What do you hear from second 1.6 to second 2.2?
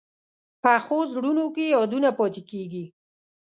یادونه